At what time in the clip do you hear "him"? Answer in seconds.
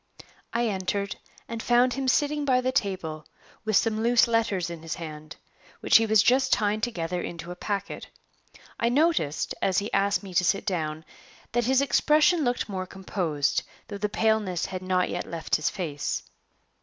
1.93-2.07